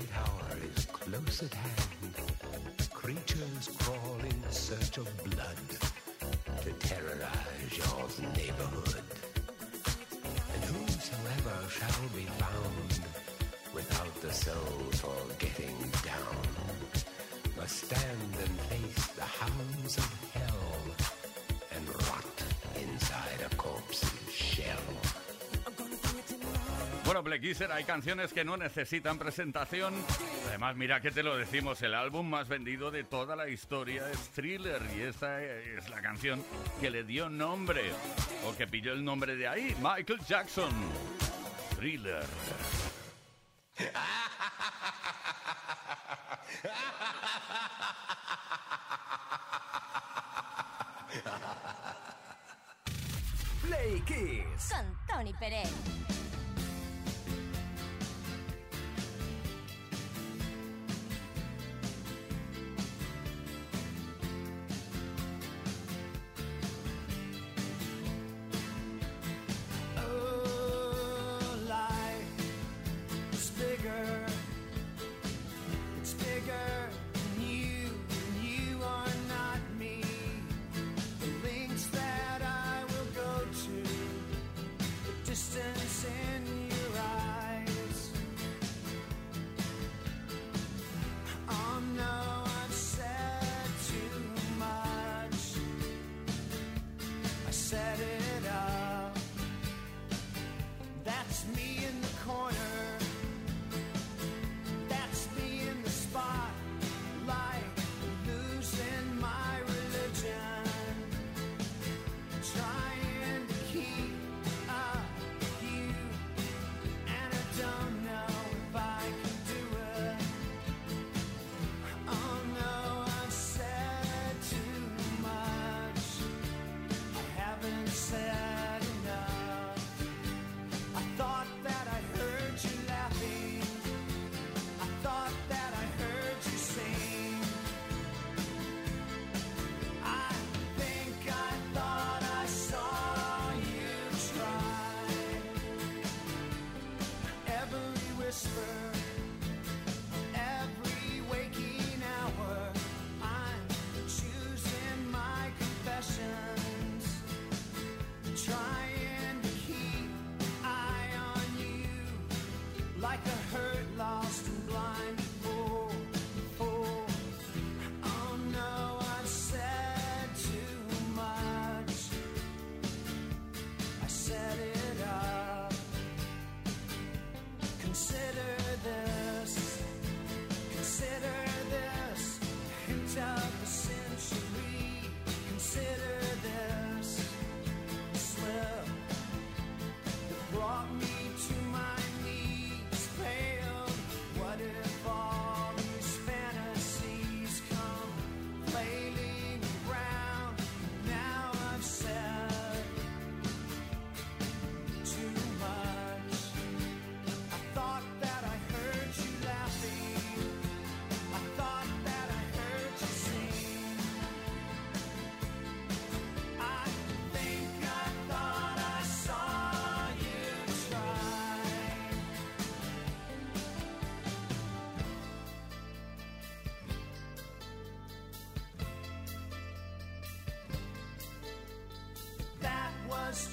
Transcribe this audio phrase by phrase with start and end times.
[0.00, 2.14] The hour is close at hand.
[2.92, 5.68] Creatures crawl in search of blood
[6.62, 9.04] to terrorize your neighborhood.
[10.54, 13.00] And whosoever shall be found
[13.74, 16.36] without the soul for getting down
[17.56, 20.19] must stand and face the hounds of
[27.72, 29.94] hay canciones que no necesitan presentación.
[30.48, 34.30] Además, mira que te lo decimos, el álbum más vendido de toda la historia es
[34.30, 36.42] Thriller y esta es la canción
[36.80, 37.82] que le dio nombre
[38.46, 40.70] o que pilló el nombre de ahí, Michael Jackson.
[41.76, 42.24] Thriller.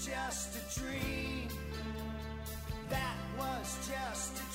[0.10, 1.50] Just a dream.
[2.90, 4.47] That was just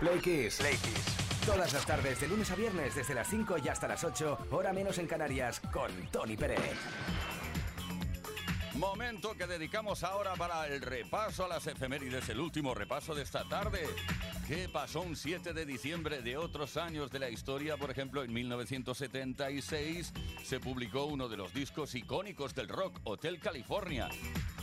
[0.00, 0.60] Play Kiss.
[1.44, 4.72] Todas las tardes, de lunes a viernes, desde las 5 y hasta las 8, hora
[4.72, 6.76] menos en Canarias, con Tony Pérez.
[8.74, 13.42] Momento que dedicamos ahora para el repaso a las efemérides, el último repaso de esta
[13.48, 13.88] tarde.
[14.46, 17.76] ¿Qué pasó un 7 de diciembre de otros años de la historia?
[17.76, 20.12] Por ejemplo, en 1976
[20.44, 24.08] se publicó uno de los discos icónicos del rock, Hotel California.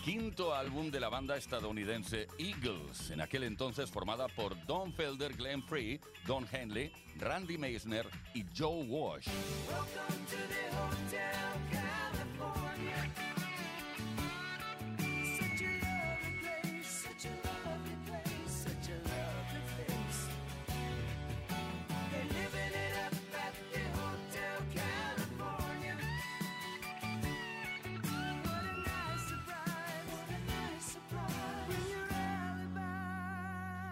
[0.06, 5.64] Quinto álbum de la banda estadounidense Eagles, en aquel entonces formada por Don Felder, Glenn
[5.64, 9.28] Free, Don Henley, Randy Meisner y Joe Walsh.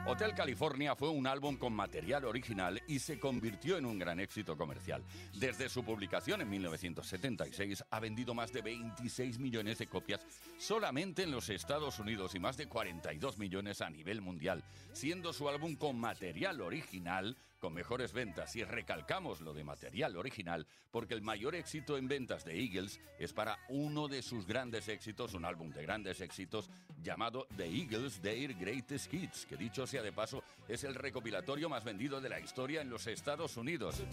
[0.05, 4.57] Hotel California fue un álbum con material original y se convirtió en un gran éxito
[4.57, 5.01] comercial.
[5.33, 10.25] Desde su publicación en 1976 ha vendido más de 26 millones de copias
[10.57, 15.47] solamente en los Estados Unidos y más de 42 millones a nivel mundial, siendo su
[15.47, 21.21] álbum con material original con mejores ventas y recalcamos lo de material original porque el
[21.21, 25.71] mayor éxito en ventas de Eagles es para uno de sus grandes éxitos, un álbum
[25.71, 26.69] de grandes éxitos
[27.01, 31.85] llamado The Eagles Their Greatest Hits, que dicho sea de paso es el recopilatorio más
[31.85, 34.03] vendido de la historia en los Estados Unidos.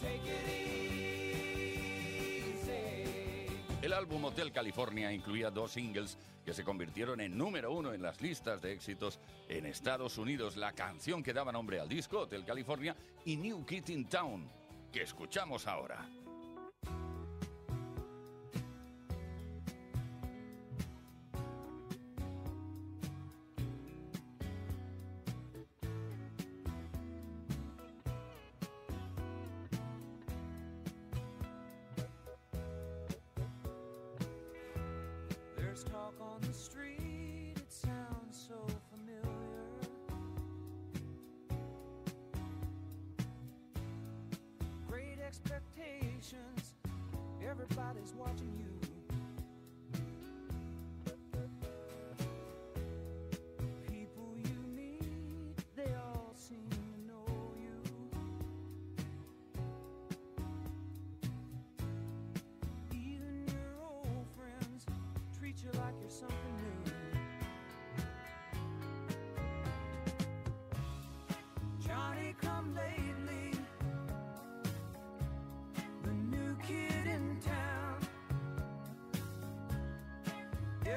[3.83, 8.21] El álbum Hotel California incluía dos singles que se convirtieron en número uno en las
[8.21, 9.19] listas de éxitos
[9.49, 10.59] en Estados Unidos.
[10.59, 12.95] La canción que daba nombre al disco, Hotel California,
[13.25, 14.47] y New Kid in Town,
[14.93, 16.07] que escuchamos ahora.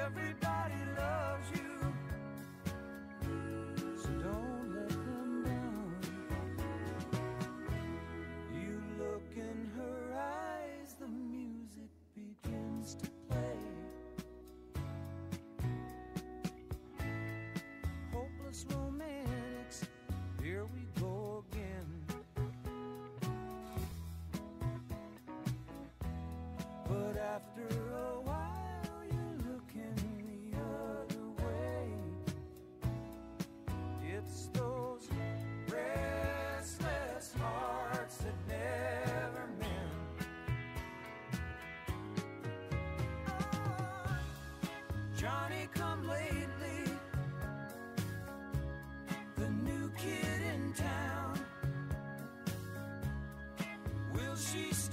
[0.04, 0.53] everybody.
[54.36, 54.83] She's.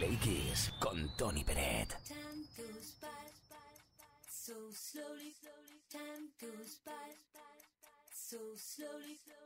[0.00, 0.16] Play
[0.78, 1.94] con Tony Peret.
[4.30, 5.76] So slowly, slowly.
[8.56, 9.39] slowly.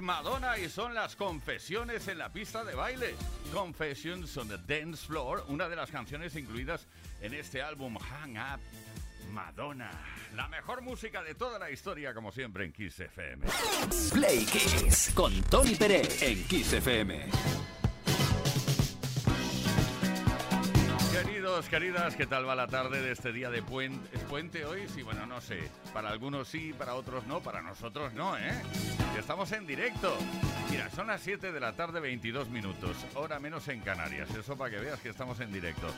[0.00, 3.14] Madonna y son las confesiones en la pista de baile.
[3.52, 6.86] Confessions on the Dance Floor, una de las canciones incluidas
[7.20, 8.60] en este álbum Hang Up.
[9.32, 9.90] Madonna,
[10.34, 13.46] la mejor música de toda la historia, como siempre en Kiss FM.
[14.12, 17.26] Play Kiss con Tony Pérez en Kiss FM.
[21.64, 24.14] Queridas, ¿qué tal va la tarde de este día de puente?
[24.14, 24.86] ¿Es puente hoy?
[24.88, 25.70] Sí, bueno, no sé.
[25.94, 28.52] Para algunos sí, para otros no, para nosotros no, ¿eh?
[29.18, 30.14] Estamos en directo.
[30.70, 34.28] Mira, son las 7 de la tarde, 22 minutos, hora menos en Canarias.
[34.34, 35.94] Eso para que veas que estamos en directo.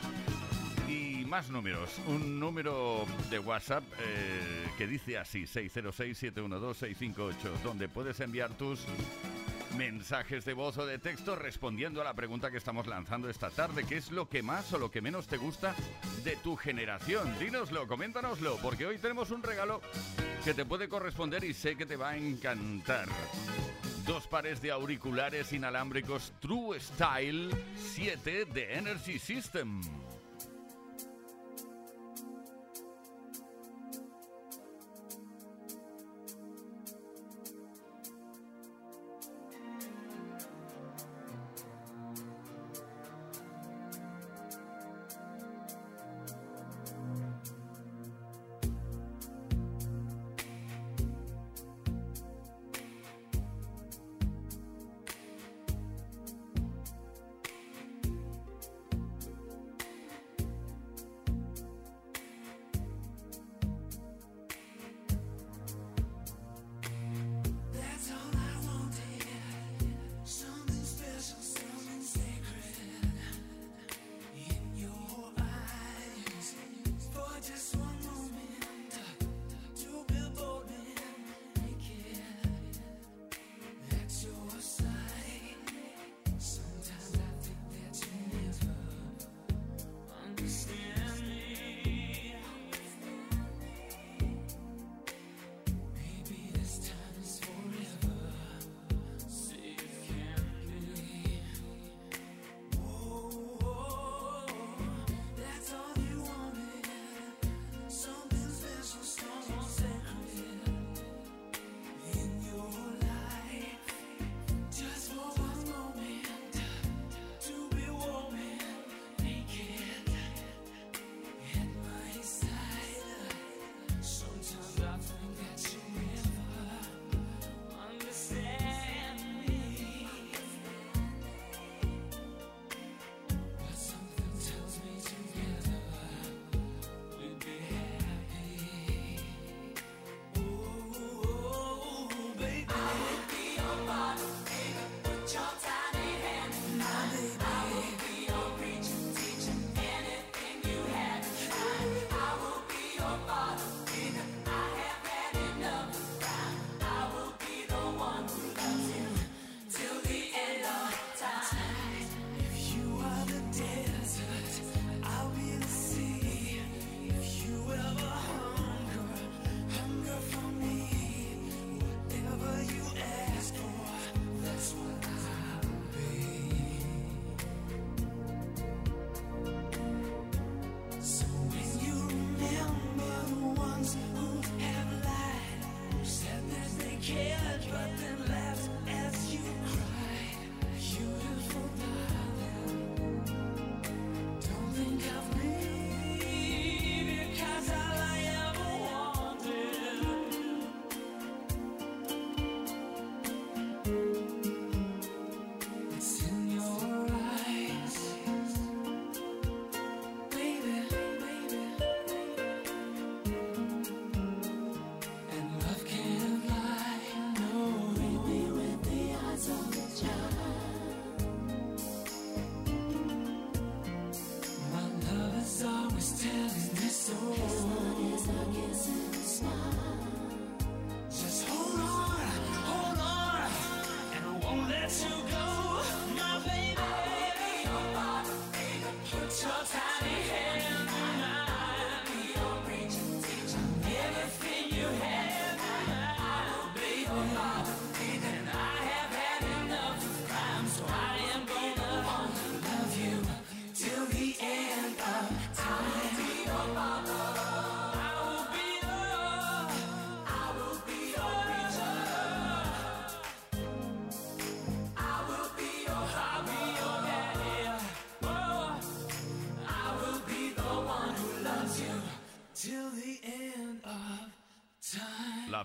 [0.87, 1.99] Y más números.
[2.07, 7.33] Un número de WhatsApp eh, que dice así, 606-712-658,
[7.65, 8.85] donde puedes enviar tus
[9.75, 13.85] mensajes de voz o de texto respondiendo a la pregunta que estamos lanzando esta tarde.
[13.87, 15.75] ¿Qué es lo que más o lo que menos te gusta
[16.23, 17.33] de tu generación?
[17.39, 19.81] Dínoslo, coméntanoslo, porque hoy tenemos un regalo
[20.43, 23.07] que te puede corresponder y sé que te va a encantar.
[24.05, 29.81] Dos pares de auriculares inalámbricos True Style 7 de Energy System.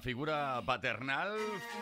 [0.04, 1.34] Figura paternal,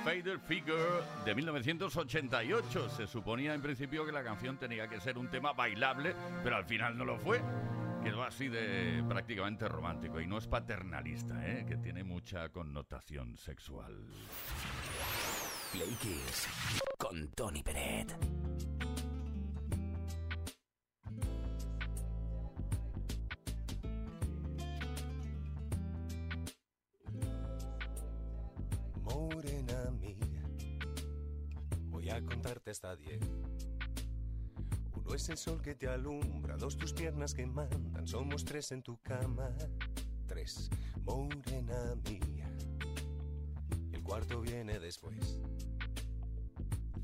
[0.04, 2.88] Fader Figure, de 1988.
[2.90, 6.64] Se suponía en principio que la canción tenía que ser un tema bailable, pero al
[6.64, 7.42] final no lo fue.
[8.04, 11.64] Quedó así de prácticamente romántico y no es paternalista, ¿eh?
[11.66, 13.92] que tiene mucha connotación sexual.
[15.72, 15.96] Play
[16.96, 18.41] con Tony Peret.
[35.62, 39.48] Que te alumbra, dos tus piernas que mandan, somos tres en tu cama.
[40.26, 40.70] Tres,
[41.04, 42.50] morena mía.
[43.90, 45.40] Y el cuarto viene después.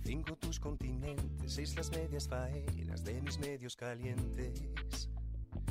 [0.03, 5.09] Cinco tus continentes, seis las medias faenas de mis medios calientes.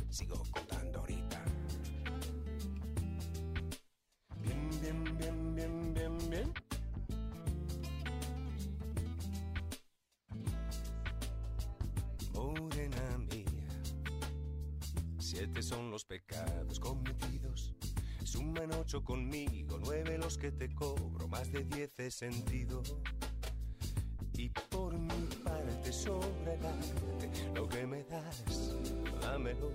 [0.09, 1.16] Sigo contando ahorita.
[15.27, 17.73] Siete son los pecados cometidos.
[18.23, 22.81] Suman ocho conmigo, nueve los que te cobro, más de diez he sentido.
[24.37, 28.73] Y por mi parte sobra el arte, lo que me das,
[29.21, 29.73] dámelo,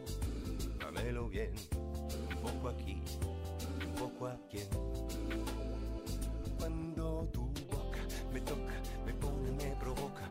[0.81, 1.53] dámelo bien.
[2.31, 3.03] Un poco aquí,
[3.87, 4.61] un poco aquí.
[6.59, 8.01] Cuando tu boca
[8.33, 10.31] me toca, me pone, me provoca,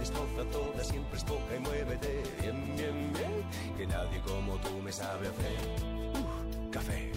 [0.00, 4.90] destroza toda, siempre es poca y muévete bien, bien, bien, que nadie como tú me
[4.90, 5.56] sabe hacer
[6.14, 7.12] uh, café.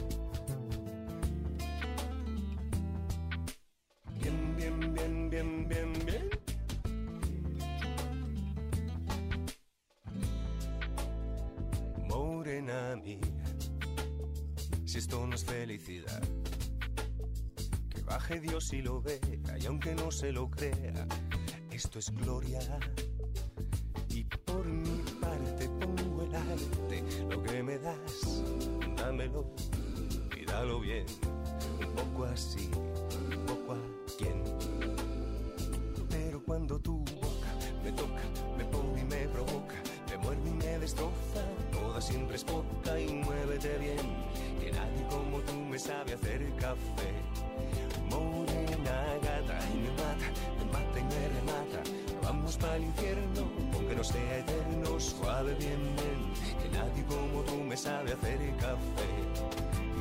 [4.19, 6.29] Bien, bien, bien, bien, bien, bien.
[12.09, 13.17] Morena mía,
[14.85, 16.21] si esto no es felicidad,
[17.89, 19.19] que baje Dios y lo vea,
[19.57, 21.07] y aunque no se lo crea,
[21.83, 22.59] esto es gloria.
[24.09, 28.41] Y por mi parte pongo el arte, lo que me das,
[28.95, 29.45] dámelo
[30.39, 31.05] y dalo bien,
[31.79, 32.69] un poco así,
[33.29, 33.77] un poco a
[34.17, 34.43] quien.
[36.09, 37.51] Pero cuando tu boca
[37.83, 38.21] me toca,
[38.57, 39.75] me pone y me provoca,
[40.09, 43.97] me muerde y me destroza, toda siempre es poca y muévete bien,
[44.59, 47.11] que nadie como tú me sabe hacer café.
[48.09, 50.62] Morena gata y me mata,
[52.71, 58.13] el infierno, aunque no sea eterno, suave bien, bien, que nadie como tú me sabe
[58.13, 59.09] hacer café.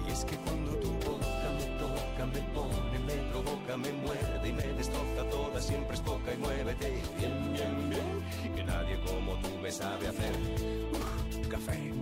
[0.06, 4.52] Y es que cuando tu boca me toca, me pone, me provoca, me muerde y
[4.52, 9.48] me destroza toda, siempre es poca y muévete bien, bien, bien, que nadie como tú
[9.60, 10.32] me sabe hacer
[11.48, 12.01] café.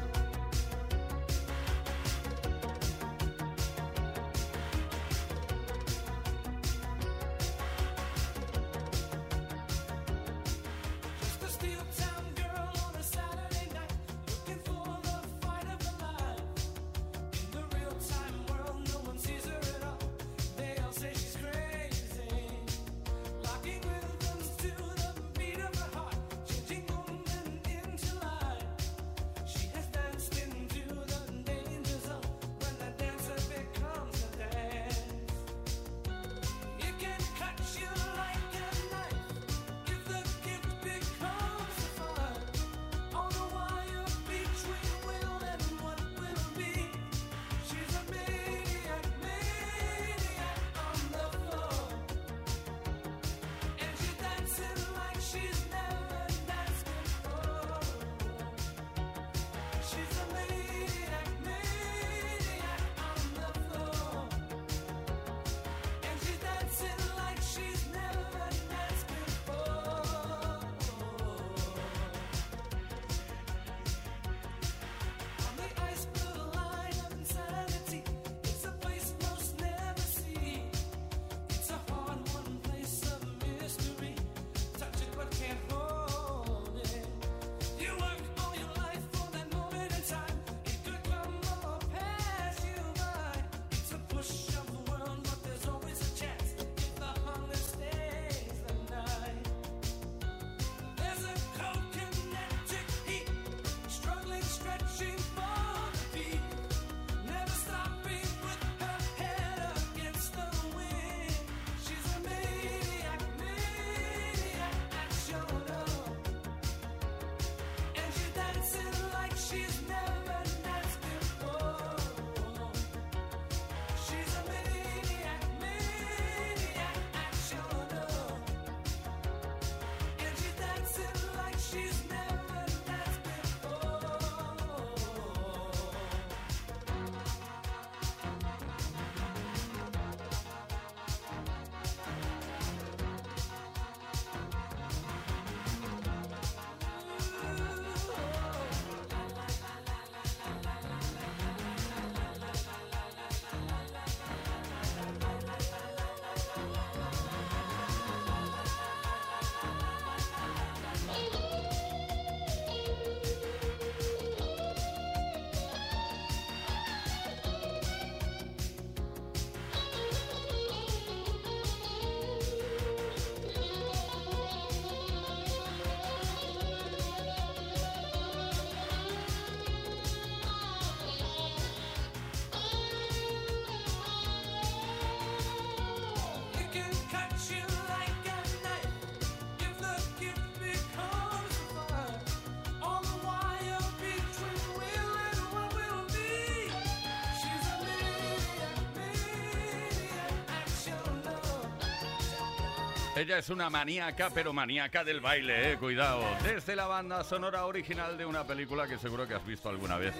[203.21, 206.23] Ella es una maníaca, pero maníaca del baile, eh, cuidado.
[206.41, 210.15] Desde la banda sonora original de una película que seguro que has visto alguna vez.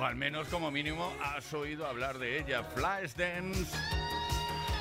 [0.00, 3.76] O al menos como mínimo has oído hablar de ella, Flashdance.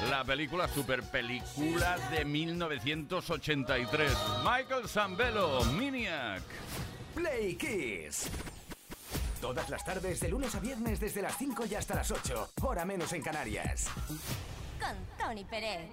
[0.10, 4.14] La película super película de 1983.
[4.46, 6.44] Michael Sambello, Maniac.
[7.14, 8.30] Play Kiss.
[9.42, 12.86] Todas las tardes de lunes a viernes desde las 5 y hasta las 8, hora
[12.86, 13.90] menos en Canarias.
[14.80, 15.90] Con Tony Pérez.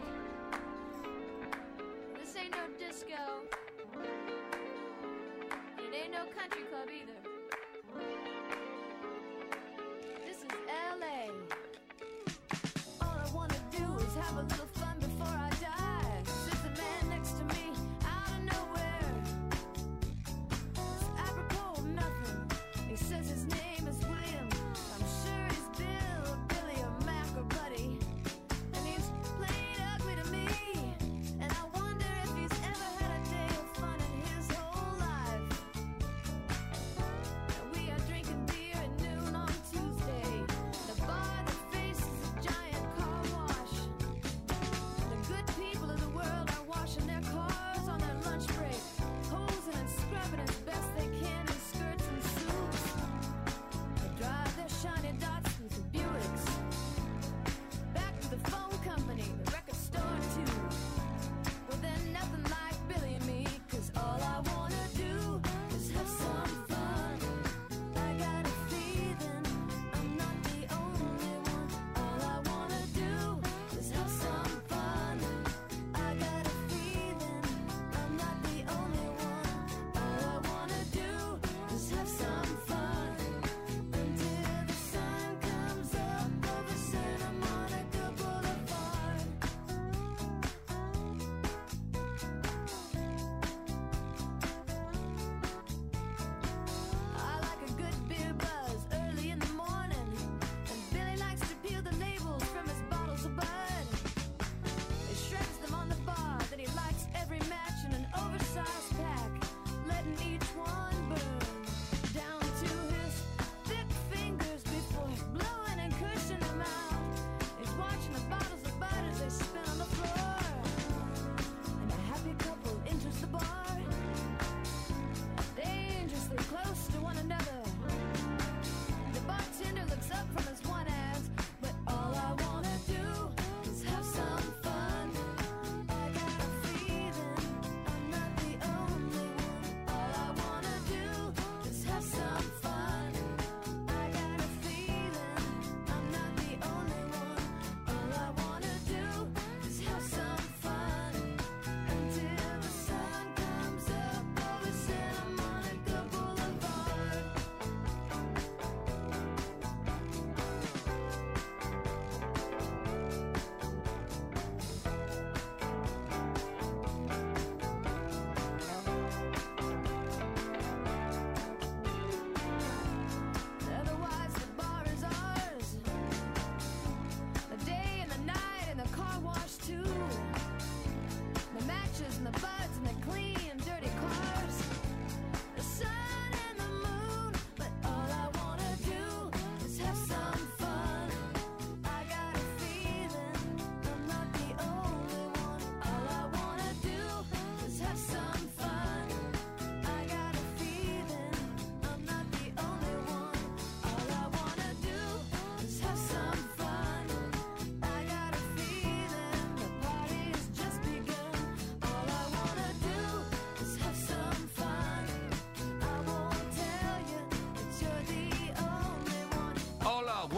[6.19, 7.18] no country club either.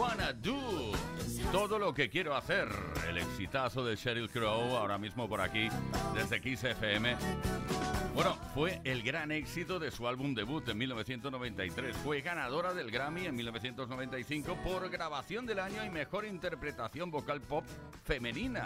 [0.01, 0.93] Wanna Do.
[1.51, 2.67] Todo lo que quiero hacer.
[3.07, 5.69] El exitazo de Sheryl Crow ahora mismo por aquí
[6.15, 7.15] desde Kiss FM.
[8.15, 11.95] Bueno, fue el gran éxito de su álbum debut en 1993.
[11.97, 17.63] Fue ganadora del Grammy en 1995 por grabación del año y mejor interpretación vocal pop
[18.03, 18.65] femenina.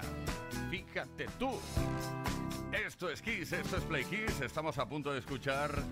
[0.71, 1.59] Fíjate tú.
[2.71, 4.39] Esto es Kiss, esto es Play Kiss.
[4.39, 5.83] Estamos a punto de escuchar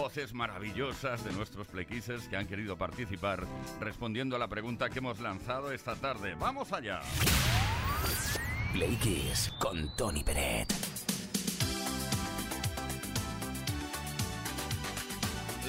[0.00, 3.46] voces maravillosas de nuestros plequises que han querido participar
[3.80, 6.34] respondiendo a la pregunta que hemos lanzado esta tarde.
[6.40, 7.02] ¡Vamos allá!
[8.72, 8.98] Play
[9.58, 10.72] con Tony Peret.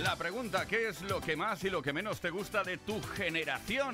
[0.02, 3.02] La pregunta, ¿qué es lo que más y lo que menos te gusta de tu
[3.02, 3.94] generación?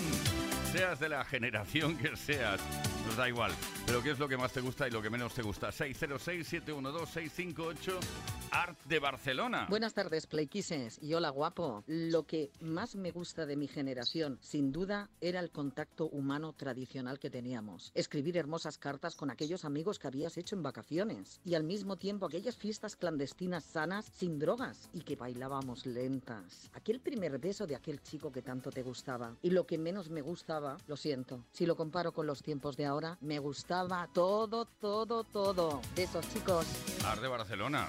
[0.72, 2.62] Seas de la generación que seas,
[3.08, 3.52] nos da igual.
[3.88, 5.70] Pero ¿qué es lo que más te gusta y lo que menos te gusta?
[5.70, 9.68] 606-712-658 Art de Barcelona.
[9.70, 11.00] Buenas tardes, Playkisses.
[11.02, 11.84] Y hola, guapo.
[11.88, 17.20] Lo que más me gusta de mi generación, sin duda, era el contacto humano tradicional
[17.20, 17.92] que teníamos.
[17.94, 21.40] Escribir hermosas cartas con aquellos amigos que habías hecho en vacaciones.
[21.44, 26.70] Y al mismo tiempo aquellas fiestas clandestinas sanas, sin drogas, y que bailábamos lentas.
[26.74, 29.36] Aquel primer beso de aquel chico que tanto te gustaba.
[29.42, 32.86] Y lo que menos me gustaba, lo siento, si lo comparo con los tiempos de
[32.86, 35.82] ahora, me gustaba todo, todo, todo.
[35.96, 36.66] Besos, chicos.
[37.06, 37.88] Art de Barcelona.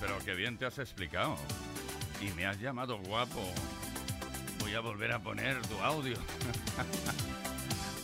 [0.00, 1.36] Pero qué bien te has explicado.
[2.20, 3.42] Y me has llamado guapo.
[4.60, 6.16] Voy a volver a poner tu audio.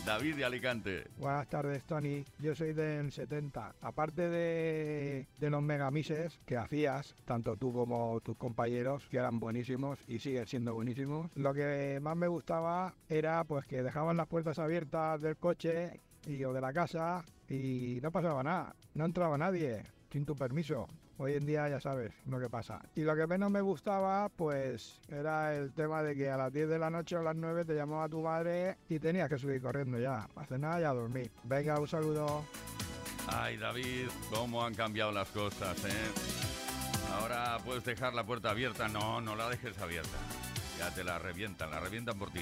[0.05, 1.07] David de Alicante.
[1.17, 2.25] Buenas tardes, Tony.
[2.39, 3.75] Yo soy del 70.
[3.81, 9.99] Aparte de, de los megamises que hacías, tanto tú como tus compañeros, que eran buenísimos
[10.07, 14.59] y siguen siendo buenísimos, lo que más me gustaba era pues que dejaban las puertas
[14.59, 18.75] abiertas del coche y, o de la casa y no pasaba nada.
[18.95, 20.87] No entraba nadie sin tu permiso.
[21.17, 22.81] Hoy en día ya sabes lo que pasa.
[22.95, 26.69] Y lo que menos me gustaba, pues, era el tema de que a las 10
[26.69, 29.61] de la noche o a las 9 te llamaba tu madre y tenías que subir
[29.61, 31.31] corriendo ya, a cenar y a dormir.
[31.43, 32.43] Venga, un saludo.
[33.27, 36.11] Ay, David, cómo han cambiado las cosas, ¿eh?
[37.13, 38.87] Ahora puedes dejar la puerta abierta.
[38.87, 40.17] No, no la dejes abierta.
[40.79, 42.41] Ya te la revientan, la revientan por ti.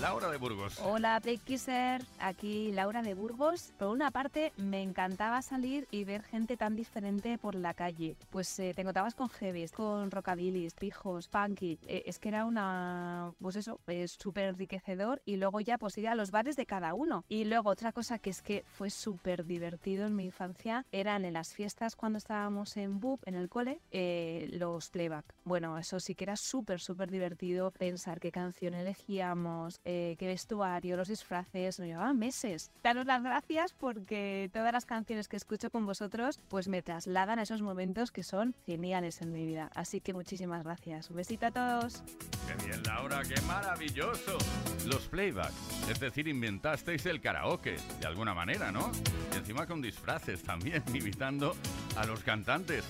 [0.00, 0.78] Laura de Burgos.
[0.80, 2.02] Hola, Playkisser.
[2.18, 3.72] Aquí Laura de Burgos.
[3.78, 8.16] Por una parte, me encantaba salir y ver gente tan diferente por la calle.
[8.30, 11.78] Pues eh, te encontrabas con heavies, con rockabilis, pijos, punky.
[11.86, 15.22] Eh, es que era una, pues eso, es súper enriquecedor.
[15.24, 17.24] Y luego ya, pues ir a los bares de cada uno.
[17.28, 21.34] Y luego otra cosa que es que fue súper divertido en mi infancia eran en
[21.34, 25.34] las fiestas cuando estábamos en BUP, en el cole, eh, los playback.
[25.44, 30.96] Bueno, eso sí que era súper, súper divertido pensar qué canción elegíamos, eh, qué vestuario,
[30.96, 32.70] los disfraces, nos llevaban meses.
[32.82, 37.42] Daros las gracias porque todas las canciones que escucho con vosotros pues me trasladan a
[37.42, 39.70] esos momentos que son geniales en mi vida.
[39.74, 41.10] Así que muchísimas gracias.
[41.10, 42.02] Un besito a todos.
[42.46, 44.38] Qué bien, Laura, qué maravilloso.
[44.86, 45.52] Los playback,
[45.90, 48.90] es decir, inventasteis el karaoke, de alguna manera, ¿no?
[49.32, 51.54] Y encima con disfraces también, imitando
[51.96, 52.84] a los cantantes.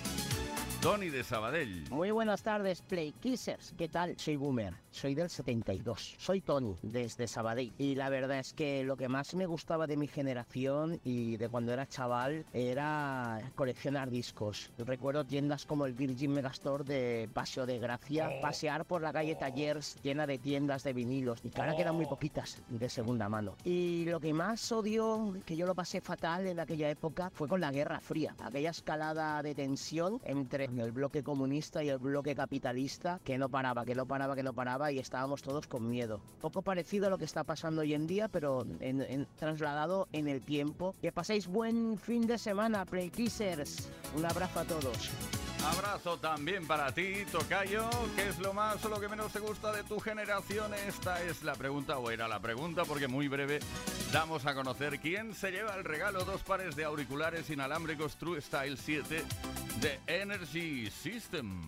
[0.83, 1.89] Tony de Sabadell.
[1.91, 3.73] Muy buenas tardes, Play Kissers.
[3.77, 4.19] ¿Qué tal?
[4.19, 6.15] Soy Boomer, soy del 72.
[6.17, 7.71] Soy Tony, desde Sabadell.
[7.77, 11.47] Y la verdad es que lo que más me gustaba de mi generación y de
[11.47, 14.71] cuando era chaval era coleccionar discos.
[14.77, 19.95] Recuerdo tiendas como el Virgin Megastore de Paseo de Gracia, pasear por la calle Tallers
[20.03, 23.55] llena de tiendas de vinilos y que ahora quedan muy poquitas de segunda mano.
[23.63, 27.61] Y lo que más odio, que yo lo pasé fatal en aquella época, fue con
[27.61, 28.35] la Guerra Fría.
[28.43, 33.85] Aquella escalada de tensión entre el bloque comunista y el bloque capitalista que no paraba,
[33.85, 36.21] que no paraba, que no paraba y estábamos todos con miedo.
[36.41, 40.41] Poco parecido a lo que está pasando hoy en día, pero en- trasladado en el
[40.41, 40.95] tiempo.
[41.01, 43.11] Que paséis buen fin de semana, Play.
[44.15, 45.42] Un abrazo a todos.
[45.65, 47.89] Abrazo también para ti, Tocayo.
[48.15, 50.73] ¿Qué es lo más o lo que menos te gusta de tu generación?
[50.73, 53.59] Esta es la pregunta, o era la pregunta, porque muy breve
[54.11, 58.77] damos a conocer quién se lleva el regalo dos pares de auriculares inalámbricos True Style
[58.77, 59.23] 7
[59.79, 61.61] de Energy System.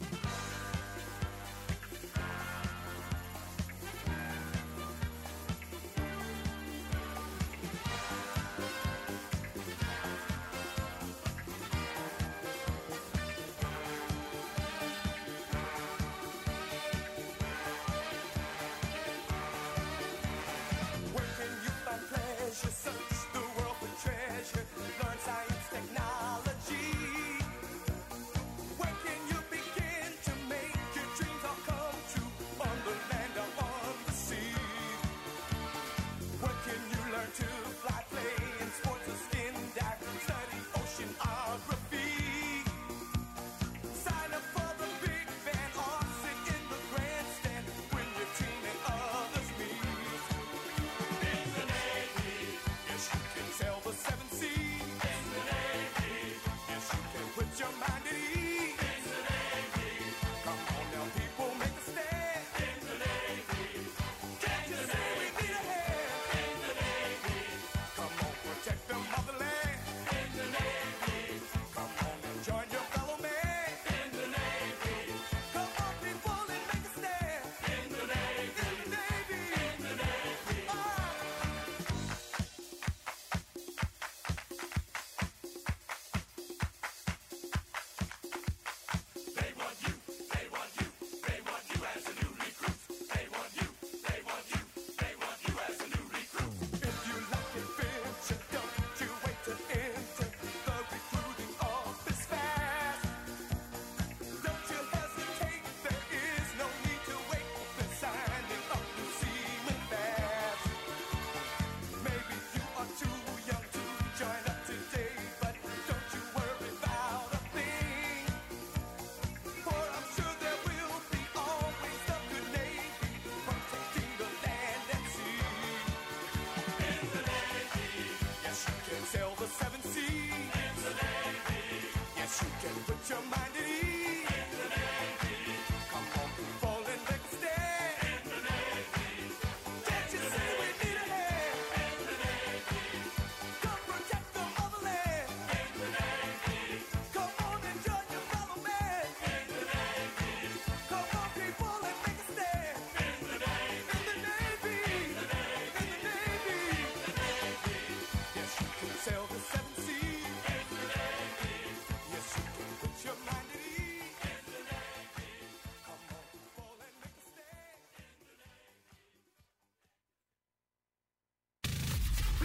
[133.31, 133.54] my.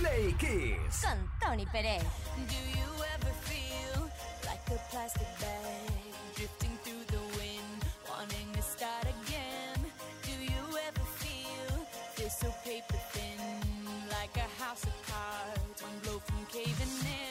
[0.01, 1.03] Play Kiss.
[1.05, 2.03] Con Tony Pérez.
[2.49, 4.09] Do you ever feel
[4.47, 5.93] like a plastic bag
[6.35, 9.77] drifting through the wind, wanting to start again?
[10.23, 11.87] Do you ever feel
[12.17, 13.41] this so paper thin,
[14.09, 17.30] like a house of cards, one blow from caving in?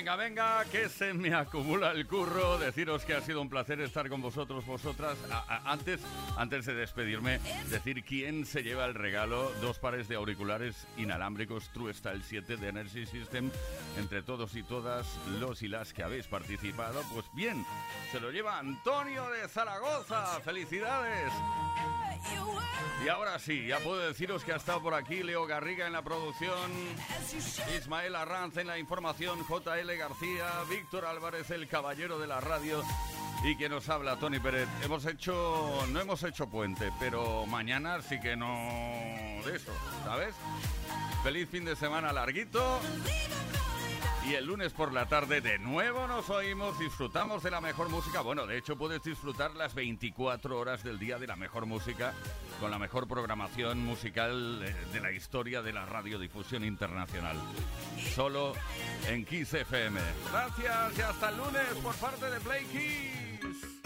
[0.00, 2.56] Venga, venga, que se me acumula el curro.
[2.58, 5.18] Deciros que ha sido un placer estar con vosotros, vosotras.
[5.30, 6.00] A- antes,
[6.40, 7.38] antes de despedirme,
[7.68, 9.52] decir quién se lleva el regalo.
[9.60, 13.50] Dos pares de auriculares inalámbricos True Style 7 de Energy System.
[13.98, 15.06] Entre todos y todas
[15.38, 17.66] los y las que habéis participado, pues bien,
[18.10, 20.40] se lo lleva Antonio de Zaragoza.
[20.40, 21.30] ¡Felicidades!
[23.04, 26.02] Y ahora sí, ya puedo deciros que ha estado por aquí Leo Garriga en la
[26.02, 26.70] producción,
[27.76, 32.82] Ismael Arranz en la información, JL García, Víctor Álvarez, el caballero de la radio,
[33.44, 34.68] y que nos habla Tony Pérez.
[34.82, 38.46] Hemos hecho, no hemos hecho puente, pero mañana sí que no
[39.44, 39.72] de eso,
[40.04, 40.34] ¿sabes?
[41.22, 42.80] Feliz fin de semana larguito.
[44.28, 48.20] Y el lunes por la tarde de nuevo nos oímos, disfrutamos de la mejor música.
[48.20, 52.12] Bueno, de hecho puedes disfrutar las 24 horas del día de la mejor música
[52.60, 57.38] con la mejor programación musical eh, de la historia de la radiodifusión internacional.
[58.14, 58.52] Solo
[59.08, 59.98] en Kiss FM.
[60.30, 63.29] Gracias y hasta el lunes por parte de Play Kiss.
[63.40, 63.79] Peace.